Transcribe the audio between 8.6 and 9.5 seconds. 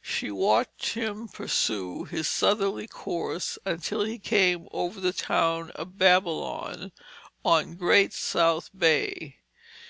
Bay.